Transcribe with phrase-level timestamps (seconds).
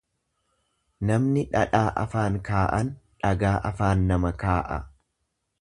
[1.09, 2.91] Namni dhadhaa afaan kaa'an
[3.27, 4.83] dhagaa afaan nama kaa'a.